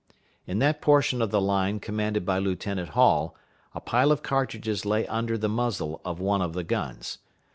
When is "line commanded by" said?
1.39-2.39